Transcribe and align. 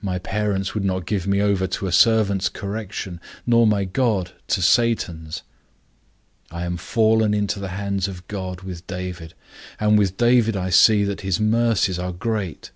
My 0.00 0.18
parents 0.18 0.72
would 0.72 0.86
not 0.86 1.04
give 1.04 1.26
me 1.26 1.42
over 1.42 1.66
to 1.66 1.86
a 1.86 1.92
servant's 1.92 2.48
correction, 2.48 3.20
nor 3.44 3.66
my 3.66 3.84
God 3.84 4.32
to 4.48 4.62
Satan's. 4.62 5.42
I 6.50 6.64
am 6.64 6.78
fallen 6.78 7.34
into 7.34 7.60
the 7.60 7.68
hands 7.76 8.08
of 8.08 8.26
God 8.26 8.62
with 8.62 8.86
David, 8.86 9.34
and 9.78 9.98
with 9.98 10.16
David 10.16 10.56
I 10.56 10.70
see 10.70 11.04
that 11.04 11.20
his 11.20 11.40
mercies 11.40 11.98
are 11.98 12.10
great. 12.12 12.70